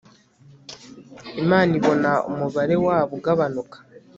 [1.41, 3.77] Imana ibona umubare wabo ugabanuka